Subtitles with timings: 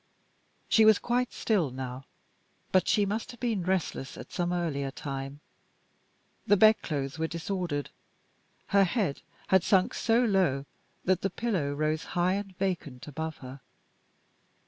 [0.67, 2.05] She was quite still now;
[2.71, 5.41] but she must have been restless at some earlier time.
[6.47, 7.91] The bedclothes were disordered,
[8.69, 10.65] her head had sunk so low
[11.05, 13.61] that the pillow rose high and vacant above her.